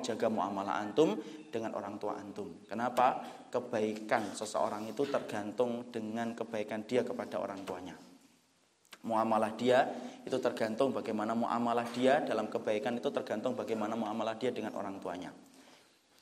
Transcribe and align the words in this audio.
jaga 0.00 0.26
muamalah 0.26 0.80
antum 0.82 1.16
dengan 1.48 1.76
orang 1.76 2.00
tua 2.00 2.16
antum. 2.16 2.64
Kenapa? 2.66 3.20
Kebaikan 3.50 4.32
seseorang 4.32 4.88
itu 4.88 5.04
tergantung 5.06 5.88
dengan 5.92 6.32
kebaikan 6.34 6.86
dia 6.86 7.04
kepada 7.04 7.38
orang 7.38 7.62
tuanya. 7.66 7.96
Muamalah 9.00 9.56
dia 9.56 9.88
itu 10.28 10.36
tergantung 10.36 10.92
bagaimana 10.92 11.32
muamalah 11.32 11.88
dia 11.88 12.20
dalam 12.20 12.52
kebaikan 12.52 13.00
itu 13.00 13.08
tergantung 13.08 13.56
bagaimana 13.56 13.96
muamalah 13.96 14.36
dia 14.36 14.52
dengan 14.52 14.76
orang 14.76 15.00
tuanya. 15.00 15.32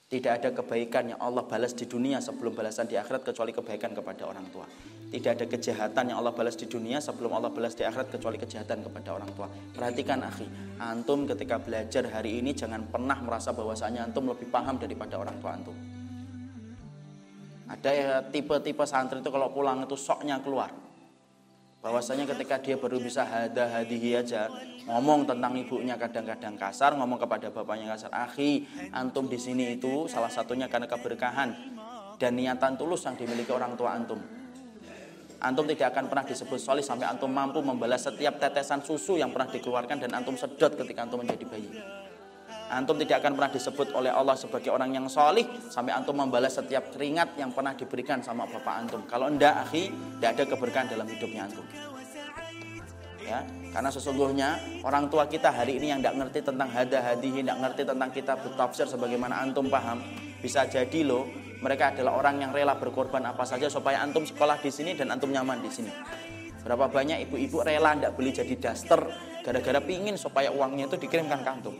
Tidak 0.08 0.40
ada 0.40 0.48
kebaikan 0.56 1.12
yang 1.12 1.20
Allah 1.20 1.44
balas 1.44 1.76
di 1.76 1.84
dunia 1.84 2.16
sebelum 2.16 2.56
balasan 2.56 2.88
di 2.88 2.96
akhirat 2.96 3.28
kecuali 3.28 3.52
kebaikan 3.52 3.92
kepada 3.92 4.24
orang 4.24 4.48
tua. 4.48 4.64
Tidak 5.12 5.36
ada 5.36 5.44
kejahatan 5.44 6.08
yang 6.08 6.24
Allah 6.24 6.32
balas 6.32 6.56
di 6.56 6.64
dunia 6.64 6.96
sebelum 6.96 7.28
Allah 7.28 7.52
balas 7.52 7.76
di 7.76 7.84
akhirat 7.84 8.16
kecuali 8.16 8.40
kejahatan 8.40 8.88
kepada 8.88 9.20
orang 9.20 9.28
tua. 9.36 9.52
Perhatikan 9.76 10.24
akhi, 10.24 10.48
antum 10.80 11.28
ketika 11.28 11.60
belajar 11.60 12.08
hari 12.08 12.40
ini 12.40 12.56
jangan 12.56 12.88
pernah 12.88 13.20
merasa 13.20 13.52
bahwasanya 13.52 14.08
antum 14.08 14.32
lebih 14.32 14.48
paham 14.48 14.80
daripada 14.80 15.20
orang 15.20 15.36
tua 15.44 15.52
antum. 15.52 15.76
Ada 17.68 17.90
ya 17.92 18.12
tipe-tipe 18.32 18.88
santri 18.88 19.20
itu 19.20 19.28
kalau 19.28 19.52
pulang 19.52 19.84
itu 19.84 19.92
soknya 19.92 20.40
keluar 20.40 20.72
bahwasanya 21.78 22.26
ketika 22.34 22.58
dia 22.58 22.74
baru 22.74 22.98
bisa 22.98 23.22
hada 23.22 23.70
hadihi 23.70 24.18
aja 24.18 24.50
ngomong 24.90 25.30
tentang 25.30 25.54
ibunya 25.54 25.94
kadang-kadang 25.94 26.58
kasar 26.58 26.98
ngomong 26.98 27.22
kepada 27.22 27.54
bapaknya 27.54 27.94
kasar 27.94 28.10
akhi 28.10 28.66
antum 28.90 29.30
di 29.30 29.38
sini 29.38 29.78
itu 29.78 30.10
salah 30.10 30.30
satunya 30.30 30.66
karena 30.66 30.90
keberkahan 30.90 31.54
dan 32.18 32.34
niatan 32.34 32.74
tulus 32.74 33.06
yang 33.06 33.14
dimiliki 33.14 33.54
orang 33.54 33.78
tua 33.78 33.94
antum. 33.94 34.18
Antum 35.38 35.70
tidak 35.70 35.94
akan 35.94 36.10
pernah 36.10 36.26
disebut 36.26 36.58
solih 36.58 36.82
sampai 36.82 37.06
antum 37.06 37.30
mampu 37.30 37.62
membalas 37.62 38.02
setiap 38.02 38.42
tetesan 38.42 38.82
susu 38.82 39.14
yang 39.14 39.30
pernah 39.30 39.46
dikeluarkan 39.54 40.02
dan 40.02 40.10
antum 40.18 40.34
sedot 40.34 40.74
ketika 40.74 41.06
antum 41.06 41.22
menjadi 41.22 41.46
bayi 41.46 41.70
Antum 42.68 43.00
tidak 43.00 43.24
akan 43.24 43.32
pernah 43.32 43.52
disebut 43.52 43.88
oleh 43.96 44.12
Allah 44.12 44.36
sebagai 44.36 44.68
orang 44.68 44.92
yang 44.92 45.08
solih 45.08 45.44
sampai 45.72 45.96
antum 45.96 46.16
membalas 46.16 46.56
setiap 46.56 46.92
keringat 46.92 47.36
yang 47.40 47.48
pernah 47.52 47.72
diberikan 47.72 48.20
sama 48.20 48.44
bapak 48.44 48.74
antum. 48.84 49.00
Kalau 49.08 49.32
ndak 49.32 49.68
akhi, 49.68 49.88
tidak 49.88 50.30
ada 50.36 50.44
keberkahan 50.52 50.86
dalam 50.92 51.08
hidupnya 51.08 51.48
antum. 51.48 51.64
Ya, 53.24 53.44
karena 53.76 53.92
sesungguhnya 53.92 54.48
orang 54.84 55.12
tua 55.12 55.28
kita 55.28 55.52
hari 55.52 55.76
ini 55.76 55.92
yang 55.92 56.00
tidak 56.00 56.16
ngerti 56.16 56.40
tentang 56.48 56.68
hada 56.72 56.98
hadihi, 57.12 57.44
tidak 57.44 57.58
ngerti 57.60 57.82
tentang 57.84 58.10
kitab 58.12 58.38
tafsir 58.56 58.88
sebagaimana 58.88 59.44
antum 59.44 59.68
paham, 59.68 60.00
bisa 60.40 60.64
jadi 60.64 61.04
loh 61.04 61.28
mereka 61.60 61.92
adalah 61.92 62.16
orang 62.16 62.40
yang 62.40 62.50
rela 62.54 62.78
berkorban 62.78 63.24
apa 63.28 63.42
saja 63.42 63.66
supaya 63.66 64.00
antum 64.00 64.22
sekolah 64.22 64.62
di 64.62 64.70
sini 64.70 64.96
dan 64.96 65.12
antum 65.12 65.28
nyaman 65.28 65.60
di 65.60 65.68
sini. 65.68 65.92
Berapa 66.62 66.88
banyak 66.88 67.28
ibu-ibu 67.28 67.64
rela 67.64 67.96
tidak 67.96 68.12
beli 68.16 68.30
jadi 68.30 68.54
daster 68.60 69.00
gara-gara 69.42 69.80
pingin 69.80 70.14
supaya 70.14 70.52
uangnya 70.52 70.86
itu 70.86 70.96
dikirimkan 71.00 71.40
ke 71.42 71.50
antum. 71.50 71.74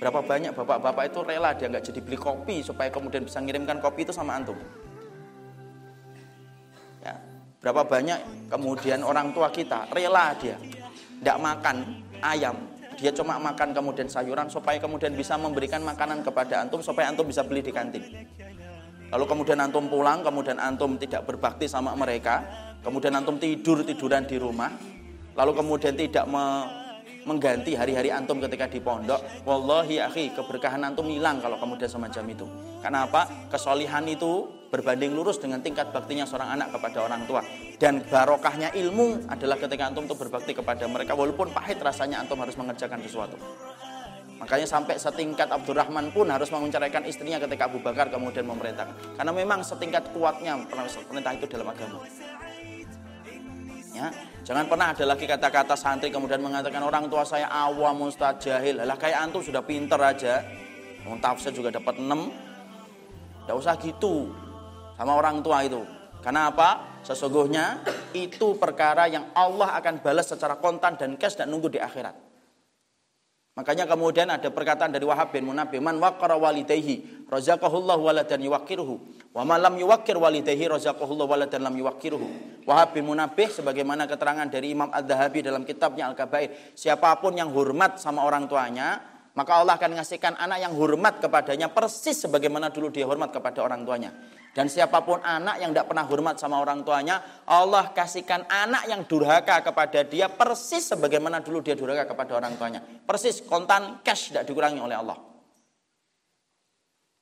Berapa 0.00 0.24
banyak 0.24 0.56
bapak-bapak 0.56 1.12
itu 1.12 1.20
rela 1.20 1.52
dia 1.52 1.68
nggak 1.68 1.92
jadi 1.92 2.00
beli 2.00 2.16
kopi 2.16 2.64
supaya 2.64 2.88
kemudian 2.88 3.20
bisa 3.20 3.36
ngirimkan 3.36 3.84
kopi 3.84 4.08
itu 4.08 4.16
sama 4.16 4.40
antum. 4.40 4.56
Ya, 7.04 7.20
berapa 7.60 7.84
banyak 7.84 8.48
kemudian 8.48 9.04
orang 9.04 9.36
tua 9.36 9.52
kita 9.52 9.92
rela 9.92 10.32
dia 10.40 10.56
tidak 11.20 11.36
makan 11.36 11.76
ayam, 12.24 12.56
dia 12.96 13.12
cuma 13.12 13.36
makan 13.36 13.76
kemudian 13.76 14.08
sayuran 14.08 14.48
supaya 14.48 14.80
kemudian 14.80 15.12
bisa 15.12 15.36
memberikan 15.36 15.84
makanan 15.84 16.24
kepada 16.24 16.64
antum 16.64 16.80
supaya 16.80 17.12
antum 17.12 17.28
bisa 17.28 17.44
beli 17.44 17.60
di 17.60 17.68
kantin. 17.68 18.00
Lalu 19.12 19.24
kemudian 19.28 19.60
antum 19.60 19.84
pulang, 19.84 20.24
kemudian 20.24 20.56
antum 20.56 20.96
tidak 20.96 21.28
berbakti 21.28 21.68
sama 21.68 21.92
mereka, 21.92 22.40
kemudian 22.80 23.12
antum 23.20 23.36
tidur 23.36 23.84
tiduran 23.84 24.24
di 24.24 24.40
rumah, 24.40 24.72
lalu 25.36 25.52
kemudian 25.60 25.92
tidak 25.92 26.24
me 26.24 26.79
mengganti 27.24 27.76
hari-hari 27.76 28.08
antum 28.12 28.40
ketika 28.40 28.70
di 28.70 28.80
pondok. 28.80 29.20
Wallahi 29.44 30.00
akhi 30.00 30.32
keberkahan 30.32 30.80
antum 30.84 31.08
hilang 31.08 31.40
kalau 31.40 31.56
kemudian 31.60 31.90
semacam 31.90 32.24
itu. 32.30 32.46
Karena 32.80 33.04
apa? 33.04 33.28
Kesolihan 33.52 34.04
itu 34.08 34.48
berbanding 34.70 35.12
lurus 35.12 35.42
dengan 35.42 35.60
tingkat 35.60 35.90
baktinya 35.90 36.24
seorang 36.24 36.56
anak 36.56 36.72
kepada 36.72 36.98
orang 37.04 37.22
tua. 37.26 37.42
Dan 37.76 38.06
barokahnya 38.06 38.72
ilmu 38.76 39.28
adalah 39.28 39.58
ketika 39.58 39.90
antum 39.90 40.06
itu 40.06 40.16
berbakti 40.16 40.52
kepada 40.54 40.84
mereka 40.86 41.12
walaupun 41.18 41.50
pahit 41.50 41.82
rasanya 41.82 42.22
antum 42.22 42.38
harus 42.40 42.54
mengerjakan 42.54 43.02
sesuatu. 43.04 43.36
Makanya 44.40 44.64
sampai 44.64 44.96
setingkat 44.96 45.52
Abdurrahman 45.52 46.16
pun 46.16 46.24
harus 46.32 46.48
menceraikan 46.48 47.04
istrinya 47.04 47.36
ketika 47.36 47.68
Abu 47.68 47.76
Bakar 47.84 48.08
kemudian 48.08 48.48
memerintahkan. 48.48 49.20
Karena 49.20 49.32
memang 49.36 49.60
setingkat 49.60 50.16
kuatnya 50.16 50.56
perintah 50.64 51.36
itu 51.36 51.44
dalam 51.44 51.68
agama. 51.68 52.00
Ya, 54.00 54.08
Jangan 54.48 54.64
pernah 54.64 54.96
ada 54.96 55.04
lagi 55.04 55.28
kata-kata 55.28 55.76
santri 55.76 56.08
kemudian 56.08 56.40
mengatakan 56.40 56.80
orang 56.80 57.04
tua 57.12 57.20
saya 57.28 57.52
awam, 57.52 58.08
ustaz, 58.08 58.40
jahil. 58.40 58.80
Lah 58.80 58.96
kayak 58.96 59.28
antum 59.28 59.44
sudah 59.44 59.60
pinter 59.60 60.00
aja. 60.00 60.40
Mau 61.04 61.20
tafsir 61.20 61.52
juga 61.52 61.68
dapat 61.68 62.00
6. 62.00 62.08
Tidak 62.08 63.56
usah 63.56 63.76
gitu 63.76 64.32
sama 64.96 65.20
orang 65.20 65.44
tua 65.44 65.68
itu. 65.68 65.84
Karena 66.24 66.48
apa? 66.48 67.00
Sesungguhnya 67.04 67.84
itu 68.16 68.56
perkara 68.56 69.04
yang 69.04 69.28
Allah 69.36 69.76
akan 69.76 70.00
balas 70.00 70.32
secara 70.32 70.56
kontan 70.56 70.96
dan 70.96 71.20
cash 71.20 71.36
dan 71.36 71.52
nunggu 71.52 71.68
di 71.68 71.80
akhirat. 71.80 72.29
Makanya 73.60 73.84
kemudian 73.84 74.24
ada 74.32 74.48
perkataan 74.48 74.88
dari 74.88 75.04
Wahab 75.04 75.36
bin 75.36 75.44
Munabbi, 75.44 75.84
"Man 75.84 76.00
waqara 76.00 76.40
walidayhi, 76.40 77.28
razaqahullahu 77.28 78.08
waladan 78.08 78.40
yuwaqqiruhu." 78.40 79.20
Wa 79.36 79.44
malam 79.44 79.76
yuwakir 79.76 80.16
walidayhi 80.16 80.64
razaqahullah 80.64 81.28
waladan 81.28 81.68
lam 81.68 81.76
yuwakiruhu. 81.76 82.26
Wahab 82.64 82.96
bin 82.96 83.04
Munabih 83.04 83.52
sebagaimana 83.52 84.08
keterangan 84.08 84.48
dari 84.48 84.72
Imam 84.72 84.88
Ad-Dahabi 84.88 85.44
dalam 85.44 85.68
kitabnya 85.68 86.08
Al-Kabair. 86.08 86.72
Siapa 86.72 87.20
pun 87.20 87.36
yang 87.36 87.52
hormat 87.52 88.00
sama 88.00 88.24
orang 88.24 88.48
tuanya, 88.48 89.09
maka 89.34 89.62
Allah 89.62 89.78
akan 89.78 89.94
mengasihkan 89.94 90.34
anak 90.34 90.58
yang 90.58 90.74
hormat 90.74 91.22
kepadanya 91.22 91.70
persis 91.70 92.26
sebagaimana 92.26 92.74
dulu 92.74 92.90
dia 92.90 93.06
hormat 93.06 93.30
kepada 93.30 93.62
orang 93.62 93.86
tuanya. 93.86 94.10
Dan 94.50 94.66
siapa 94.66 95.06
pun 95.06 95.22
anak 95.22 95.62
yang 95.62 95.70
tidak 95.70 95.86
pernah 95.94 96.02
hormat 96.10 96.34
sama 96.42 96.58
orang 96.58 96.82
tuanya, 96.82 97.22
Allah 97.46 97.94
kasihkan 97.94 98.50
anak 98.50 98.90
yang 98.90 99.06
durhaka 99.06 99.62
kepada 99.62 100.02
dia 100.02 100.26
persis 100.26 100.90
sebagaimana 100.90 101.38
dulu 101.38 101.62
dia 101.62 101.78
durhaka 101.78 102.10
kepada 102.10 102.42
orang 102.42 102.58
tuanya. 102.58 102.82
Persis 102.82 103.46
kontan 103.46 104.02
cash 104.02 104.34
tidak 104.34 104.50
dikurangi 104.50 104.82
oleh 104.82 104.98
Allah. 104.98 105.18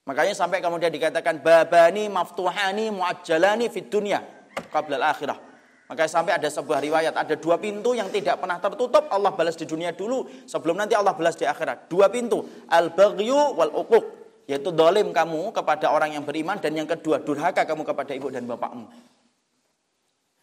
Makanya 0.08 0.32
sampai 0.32 0.64
kemudian 0.64 0.88
dikatakan 0.88 1.44
babani 1.44 2.08
maftuhani 2.08 2.88
muajjalani 2.88 3.68
fid 3.68 3.92
dunya 3.92 4.24
akhirah. 4.56 5.47
Makanya 5.88 6.10
sampai 6.12 6.36
ada 6.36 6.48
sebuah 6.52 6.84
riwayat, 6.84 7.16
ada 7.16 7.32
dua 7.32 7.56
pintu 7.56 7.96
yang 7.96 8.12
tidak 8.12 8.36
pernah 8.36 8.60
tertutup, 8.60 9.08
Allah 9.08 9.32
balas 9.32 9.56
di 9.56 9.64
dunia 9.64 9.96
dulu 9.96 10.28
sebelum 10.44 10.76
nanti 10.76 10.92
Allah 10.92 11.16
balas 11.16 11.32
di 11.32 11.48
akhirat. 11.48 11.88
Dua 11.88 12.12
pintu, 12.12 12.44
al-baghyu 12.68 13.56
wal 13.56 13.72
uquq, 13.72 14.04
yaitu 14.44 14.68
dolim 14.68 15.16
kamu 15.16 15.48
kepada 15.48 15.88
orang 15.88 16.12
yang 16.12 16.28
beriman 16.28 16.60
dan 16.60 16.76
yang 16.76 16.84
kedua 16.84 17.24
durhaka 17.24 17.64
kamu 17.64 17.88
kepada 17.88 18.12
ibu 18.12 18.28
dan 18.28 18.44
bapakmu. 18.44 18.84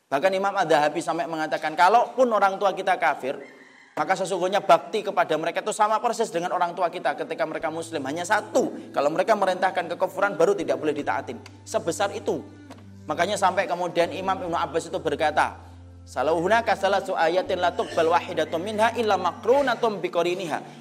Bahkan 0.09 0.31
Imam 0.33 0.53
Ad-Dahabi 0.53 1.01
sampai 1.01 1.29
mengatakan, 1.29 1.77
kalaupun 1.77 2.25
orang 2.33 2.57
tua 2.57 2.73
kita 2.73 2.97
kafir, 2.97 3.37
maka 3.93 4.17
sesungguhnya 4.17 4.65
bakti 4.65 5.05
kepada 5.05 5.37
mereka 5.37 5.61
itu 5.61 5.71
sama 5.71 6.01
persis 6.01 6.33
dengan 6.33 6.57
orang 6.57 6.73
tua 6.73 6.89
kita 6.89 7.13
ketika 7.15 7.45
mereka 7.45 7.69
muslim. 7.69 8.01
Hanya 8.01 8.25
satu, 8.25 8.91
kalau 8.91 9.13
mereka 9.13 9.37
merintahkan 9.37 9.93
kekufuran 9.93 10.33
baru 10.33 10.57
tidak 10.57 10.81
boleh 10.81 10.91
ditaatin. 10.91 11.37
Sebesar 11.63 12.11
itu. 12.17 12.41
Makanya 13.05 13.37
sampai 13.37 13.69
kemudian 13.69 14.09
Imam 14.13 14.37
Ibnu 14.37 14.57
Abbas 14.57 14.89
itu 14.89 14.97
berkata, 14.97 15.61
Salahunaka 16.05 16.77
salatu 16.77 17.17
ayatin 17.17 17.57
la 17.57 17.73
tuqbal 17.73 18.13
minha 18.61 18.93
illa. 18.93 19.17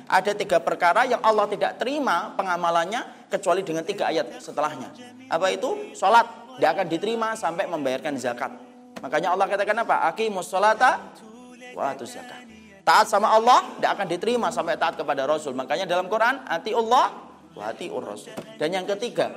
Ada 0.05 0.37
tiga 0.37 0.61
perkara 0.61 1.09
yang 1.09 1.25
Allah 1.25 1.49
tidak 1.49 1.81
terima 1.81 2.37
pengamalannya 2.37 3.33
kecuali 3.33 3.65
dengan 3.65 3.89
tiga 3.89 4.13
ayat 4.13 4.37
setelahnya. 4.37 4.93
Apa 5.33 5.49
itu? 5.49 5.97
Salat 5.97 6.29
tidak 6.61 6.71
akan 6.77 6.87
diterima 6.93 7.29
sampai 7.41 7.65
membayarkan 7.65 8.21
zakat. 8.21 8.53
Makanya 9.01 9.33
Allah 9.33 9.49
katakan 9.49 9.77
apa? 9.81 10.13
Aqimus 10.13 10.53
salata 10.53 11.01
wa 11.73 11.97
zakat. 11.97 12.45
Taat 12.85 13.09
sama 13.09 13.33
Allah 13.33 13.65
tidak 13.81 13.91
akan 13.97 14.07
diterima 14.13 14.53
sampai 14.53 14.77
taat 14.77 15.01
kepada 15.01 15.25
Rasul. 15.25 15.57
Makanya 15.57 15.89
dalam 15.89 16.05
Quran, 16.05 16.45
hati 16.45 16.77
Allah, 16.77 17.33
hati 17.57 17.89
Rasul. 17.89 18.37
Dan 18.61 18.77
yang 18.77 18.85
ketiga, 18.85 19.33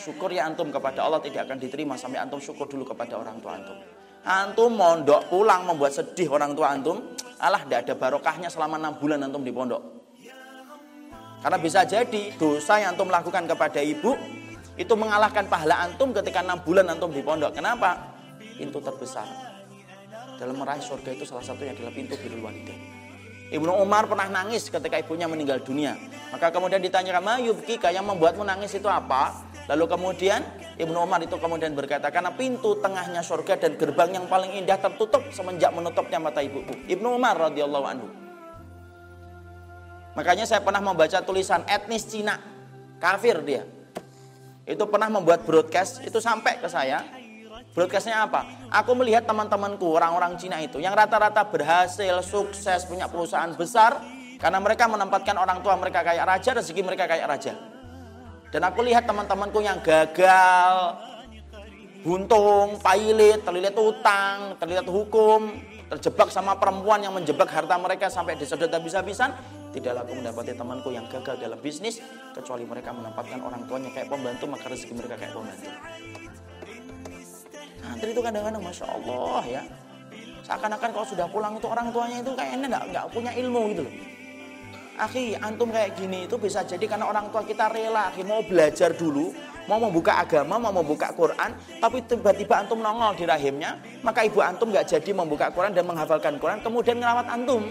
syukur 0.00 0.32
ya 0.32 0.48
antum 0.48 0.72
kepada 0.72 1.04
Allah 1.04 1.20
tidak 1.20 1.44
akan 1.44 1.60
diterima 1.60 2.00
sampai 2.00 2.24
antum 2.24 2.40
syukur 2.40 2.64
dulu 2.64 2.88
kepada 2.88 3.20
orang 3.20 3.36
tua 3.44 3.52
antum. 3.60 3.76
Antum 4.24 4.72
mondok 4.72 5.28
pulang 5.28 5.68
membuat 5.68 5.92
sedih 5.92 6.32
orang 6.32 6.56
tua 6.56 6.72
antum, 6.72 7.04
Allah 7.36 7.60
tidak 7.68 7.84
ada 7.84 7.94
barokahnya 8.00 8.48
selama 8.48 8.80
enam 8.80 8.96
bulan 8.96 9.20
antum 9.20 9.44
di 9.44 9.52
pondok. 9.52 10.00
Karena 11.40 11.56
bisa 11.60 11.84
jadi 11.84 12.32
dosa 12.36 12.80
yang 12.80 12.96
antum 12.96 13.12
lakukan 13.12 13.44
kepada 13.44 13.80
ibu 13.84 14.16
itu 14.80 14.94
mengalahkan 14.96 15.44
pahala 15.44 15.84
antum 15.84 16.16
ketika 16.16 16.40
enam 16.40 16.64
bulan 16.64 16.88
antum 16.88 17.12
di 17.12 17.20
pondok. 17.20 17.52
Kenapa? 17.52 18.16
Pintu 18.56 18.80
terbesar 18.80 19.24
dalam 20.40 20.56
meraih 20.56 20.80
surga 20.80 21.12
itu 21.12 21.28
salah 21.28 21.44
satunya 21.44 21.76
adalah 21.76 21.92
pintu 21.92 22.16
birrul 22.16 22.40
walidain. 22.40 22.80
Ibnu 23.50 23.82
Umar 23.82 24.06
pernah 24.06 24.30
nangis 24.30 24.70
ketika 24.70 24.96
ibunya 24.96 25.26
meninggal 25.26 25.60
dunia. 25.60 25.98
Maka 26.30 26.54
kemudian 26.54 26.78
ditanya 26.78 27.18
Ma 27.18 27.36
yubkika 27.42 27.90
yang 27.90 28.06
membuatmu 28.06 28.46
nangis 28.46 28.72
itu 28.78 28.86
apa? 28.86 29.49
Lalu 29.70 29.86
kemudian 29.86 30.42
Ibnu 30.82 30.98
Umar 30.98 31.22
itu 31.22 31.38
kemudian 31.38 31.78
berkata 31.78 32.10
karena 32.10 32.34
pintu 32.34 32.74
tengahnya 32.82 33.22
surga 33.22 33.54
dan 33.54 33.78
gerbang 33.78 34.18
yang 34.18 34.26
paling 34.26 34.50
indah 34.58 34.74
tertutup 34.82 35.22
semenjak 35.30 35.70
menutupnya 35.70 36.18
mata 36.18 36.42
ibuku. 36.42 36.74
Ibnu 36.90 37.14
Umar 37.14 37.38
radhiyallahu 37.38 37.86
anhu. 37.86 38.08
Makanya 40.18 40.42
saya 40.42 40.58
pernah 40.58 40.82
membaca 40.82 41.22
tulisan 41.22 41.62
etnis 41.70 42.02
Cina, 42.02 42.34
kafir 42.98 43.38
dia. 43.46 43.62
Itu 44.66 44.90
pernah 44.90 45.06
membuat 45.06 45.46
broadcast, 45.46 46.02
itu 46.02 46.18
sampai 46.18 46.58
ke 46.58 46.66
saya. 46.66 47.06
Broadcastnya 47.70 48.26
apa? 48.26 48.66
Aku 48.74 48.98
melihat 48.98 49.22
teman-temanku, 49.22 49.86
orang-orang 49.86 50.34
Cina 50.34 50.58
itu, 50.58 50.82
yang 50.82 50.98
rata-rata 50.98 51.46
berhasil, 51.46 52.26
sukses, 52.26 52.82
punya 52.90 53.06
perusahaan 53.06 53.54
besar, 53.54 54.02
karena 54.42 54.58
mereka 54.58 54.90
menempatkan 54.90 55.38
orang 55.38 55.62
tua 55.62 55.78
mereka 55.78 56.02
kayak 56.02 56.26
raja, 56.26 56.58
rezeki 56.58 56.82
mereka 56.82 57.06
kayak 57.06 57.30
raja. 57.30 57.69
Dan 58.50 58.66
aku 58.66 58.82
lihat 58.82 59.06
teman-temanku 59.06 59.62
yang 59.62 59.78
gagal, 59.78 60.98
buntung, 62.02 62.82
pailit, 62.82 63.46
terlilit 63.46 63.78
utang, 63.78 64.58
terlilit 64.58 64.90
hukum, 64.90 65.54
terjebak 65.86 66.34
sama 66.34 66.58
perempuan 66.58 66.98
yang 66.98 67.14
menjebak 67.14 67.46
harta 67.46 67.78
mereka 67.78 68.10
sampai 68.10 68.34
disedot 68.34 68.66
habis-habisan, 68.66 69.30
tidaklah 69.70 70.02
aku 70.02 70.18
mendapati 70.18 70.52
temanku 70.58 70.90
yang 70.90 71.06
gagal 71.06 71.38
dalam 71.38 71.58
bisnis 71.62 72.02
kecuali 72.34 72.66
mereka 72.66 72.90
menempatkan 72.90 73.38
orang 73.38 73.62
tuanya 73.70 73.90
kayak 73.94 74.10
pembantu 74.10 74.44
maka 74.50 74.66
rezeki 74.66 74.92
mereka 74.98 75.14
kayak 75.14 75.32
pembantu. 75.34 75.70
Santri 77.80 78.10
itu 78.14 78.22
kadang-kadang 78.22 78.62
masya 78.62 78.86
Allah 78.86 79.42
ya, 79.46 79.62
seakan-akan 80.46 80.90
kalau 80.94 81.06
sudah 81.06 81.26
pulang 81.30 81.54
itu 81.54 81.66
orang 81.70 81.90
tuanya 81.94 82.16
itu 82.22 82.30
kayaknya 82.34 82.66
nggak 82.66 83.04
punya 83.14 83.30
ilmu 83.34 83.60
gitu 83.74 83.82
loh. 83.86 83.94
Akhi, 85.00 85.32
antum 85.32 85.72
kayak 85.72 85.96
gini 85.96 86.28
itu 86.28 86.36
bisa 86.36 86.60
jadi 86.60 86.84
karena 86.84 87.08
orang 87.08 87.32
tua 87.32 87.40
kita 87.40 87.72
rela, 87.72 88.12
akhi 88.12 88.20
mau 88.20 88.44
belajar 88.44 88.92
dulu, 88.92 89.32
mau 89.64 89.80
membuka 89.80 90.20
agama, 90.20 90.60
mau 90.60 90.76
membuka 90.76 91.08
Quran, 91.16 91.56
tapi 91.80 92.04
tiba-tiba 92.04 92.60
antum 92.60 92.84
nongol 92.84 93.16
di 93.16 93.24
rahimnya, 93.24 93.80
maka 94.04 94.28
ibu 94.28 94.44
antum 94.44 94.68
nggak 94.68 94.92
jadi 94.92 95.10
membuka 95.16 95.48
Quran 95.56 95.72
dan 95.72 95.88
menghafalkan 95.88 96.36
Quran, 96.36 96.60
kemudian 96.60 97.00
ngerawat 97.00 97.32
antum. 97.32 97.64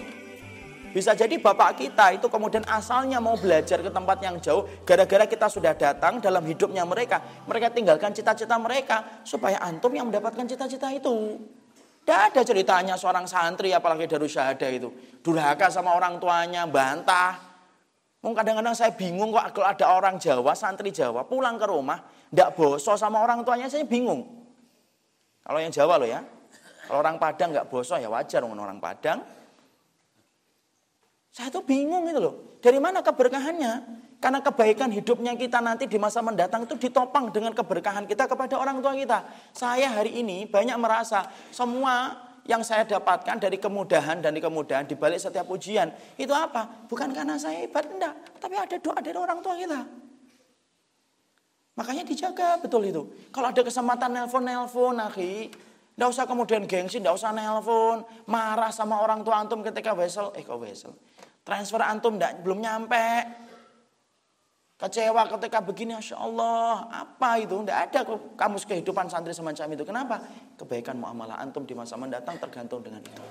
Bisa 0.89 1.13
jadi 1.13 1.37
bapak 1.37 1.77
kita 1.77 2.17
itu 2.17 2.25
kemudian 2.33 2.65
asalnya 2.65 3.21
mau 3.21 3.37
belajar 3.37 3.77
ke 3.77 3.93
tempat 3.93 4.17
yang 4.25 4.41
jauh, 4.41 4.65
gara-gara 4.81 5.29
kita 5.29 5.45
sudah 5.45 5.77
datang 5.77 6.17
dalam 6.17 6.41
hidupnya 6.49 6.81
mereka, 6.81 7.21
mereka 7.45 7.69
tinggalkan 7.69 8.09
cita-cita 8.09 8.57
mereka 8.57 9.21
supaya 9.21 9.61
antum 9.61 9.93
yang 9.93 10.09
mendapatkan 10.09 10.49
cita-cita 10.49 10.89
itu. 10.89 11.37
Tidak 12.09 12.33
ada 12.33 12.41
ceritanya 12.41 12.97
seorang 12.97 13.29
santri 13.29 13.69
apalagi 13.69 14.09
dari 14.09 14.25
syahada 14.25 14.65
itu. 14.65 14.89
Durhaka 15.21 15.69
sama 15.69 15.93
orang 15.93 16.17
tuanya, 16.17 16.65
bantah. 16.65 17.37
Mungkin 18.25 18.33
kadang-kadang 18.33 18.73
saya 18.73 18.97
bingung 18.97 19.29
kok 19.29 19.53
kalau 19.53 19.69
ada 19.69 19.85
orang 19.93 20.17
Jawa, 20.17 20.57
santri 20.57 20.89
Jawa 20.89 21.21
pulang 21.29 21.61
ke 21.61 21.69
rumah, 21.69 22.01
tidak 22.33 22.57
bosok 22.57 22.97
sama 22.97 23.21
orang 23.21 23.45
tuanya, 23.45 23.69
saya 23.69 23.85
bingung. 23.85 24.25
Kalau 25.45 25.61
yang 25.61 25.69
Jawa 25.69 26.01
loh 26.01 26.09
ya. 26.09 26.25
Kalau 26.89 26.97
orang 26.97 27.21
Padang 27.21 27.53
nggak 27.53 27.69
bosok 27.69 28.01
ya 28.01 28.09
wajar 28.09 28.41
orang 28.41 28.81
Padang. 28.81 29.21
Saya 31.29 31.53
tuh 31.53 31.61
bingung 31.61 32.09
itu 32.09 32.17
loh. 32.17 32.57
Dari 32.57 32.81
mana 32.81 33.05
keberkahannya? 33.05 33.73
Karena 34.19 34.43
kebaikan 34.43 34.91
hidupnya 34.91 35.31
kita 35.39 35.63
nanti 35.63 35.87
di 35.87 35.95
masa 35.95 36.19
mendatang 36.19 36.67
itu 36.67 36.75
ditopang 36.75 37.31
dengan 37.31 37.55
keberkahan 37.55 38.03
kita 38.03 38.27
kepada 38.27 38.59
orang 38.59 38.83
tua 38.83 38.91
kita. 38.91 39.23
Saya 39.55 39.95
hari 39.95 40.19
ini 40.19 40.43
banyak 40.43 40.75
merasa 40.75 41.31
semua 41.55 42.19
yang 42.43 42.59
saya 42.59 42.83
dapatkan 42.83 43.39
dari 43.39 43.55
kemudahan 43.55 44.19
dan 44.19 44.35
di 44.35 44.43
kemudahan 44.43 44.83
di 44.83 44.99
balik 44.99 45.23
setiap 45.23 45.47
ujian 45.47 45.87
itu 46.19 46.35
apa? 46.35 46.67
Bukan 46.91 47.15
karena 47.15 47.39
saya 47.39 47.63
hebat 47.63 47.87
enggak, 47.87 48.11
tapi 48.43 48.59
ada 48.59 48.75
doa 48.75 48.99
dari 48.99 49.15
orang 49.15 49.39
tua 49.39 49.55
kita. 49.55 49.81
Makanya 51.79 52.03
dijaga 52.03 52.59
betul 52.59 52.91
itu. 52.91 53.07
Kalau 53.31 53.55
ada 53.55 53.61
kesempatan 53.63 54.11
nelpon-nelpon, 54.11 54.99
akhi, 54.99 55.47
Nggak 55.99 56.15
usah 56.15 56.25
kemudian 56.31 56.63
gengsi, 56.63 57.03
nggak 57.03 57.11
usah 57.11 57.35
nelpon, 57.35 58.07
marah 58.31 58.71
sama 58.71 59.03
orang 59.03 59.19
tua 59.19 59.43
antum 59.43 59.59
ketika 59.59 59.91
wesel, 59.91 60.31
eh 60.31 60.47
kok 60.47 60.55
wesel. 60.55 60.95
Transfer 61.43 61.83
antum 61.83 62.15
nggak 62.15 62.39
belum 62.39 62.63
nyampe, 62.63 63.27
Kecewa 64.78 65.22
ketika 65.30 65.62
begini, 65.62 65.94
Masya 65.94 66.18
Allah, 66.18 66.90
apa 66.90 67.38
itu? 67.38 67.54
Tidak 67.62 67.78
ada 67.88 68.00
kamus 68.34 68.66
kehidupan 68.66 69.06
santri 69.06 69.30
semacam 69.30 69.70
itu. 69.70 69.84
Kenapa? 69.86 70.18
Kebaikan 70.58 70.98
muamalah 70.98 71.38
antum 71.38 71.62
di 71.62 71.78
masa 71.78 71.94
mendatang 71.94 72.36
tergantung 72.42 72.82
dengan 72.82 73.00
itu. 73.00 73.22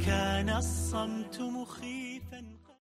كان 0.00 0.48
الصمت 0.48 1.40
مخيف 1.40 2.03